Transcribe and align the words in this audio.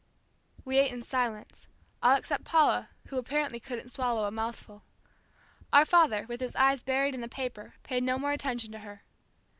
We 0.65 0.79
ate 0.79 0.91
in 0.91 1.03
silence, 1.03 1.67
all 2.01 2.15
except 2.15 2.43
Paula 2.43 2.89
who 3.09 3.19
apparently 3.19 3.59
couldn't 3.59 3.91
swallow 3.91 4.25
a 4.27 4.31
mouthful. 4.31 4.81
Our 5.71 5.85
father 5.85 6.25
with 6.27 6.41
his 6.41 6.55
eyes 6.55 6.81
buried 6.81 7.13
in 7.13 7.21
the 7.21 7.27
paper, 7.27 7.75
paid 7.83 8.01
no 8.01 8.17
more 8.17 8.31
attention 8.31 8.71
to 8.71 8.79
her. 8.79 9.03